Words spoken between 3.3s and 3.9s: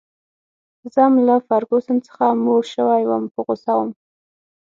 په غوسه وم.